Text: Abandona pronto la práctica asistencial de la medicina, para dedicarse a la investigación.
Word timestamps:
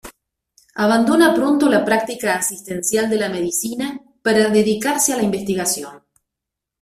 Abandona 0.77 1.31
pronto 1.31 1.69
la 1.69 1.85
práctica 1.85 2.33
asistencial 2.35 3.07
de 3.07 3.17
la 3.17 3.29
medicina, 3.29 4.01
para 4.23 4.49
dedicarse 4.49 5.13
a 5.13 5.17
la 5.17 5.21
investigación. 5.21 6.01